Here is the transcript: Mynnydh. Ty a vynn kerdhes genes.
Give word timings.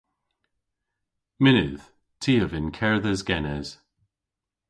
Mynnydh. 1.41 1.85
Ty 2.21 2.33
a 2.43 2.45
vynn 2.49 2.75
kerdhes 2.77 3.21
genes. 3.27 3.69